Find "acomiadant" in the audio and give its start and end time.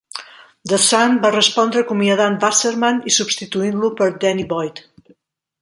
1.85-2.39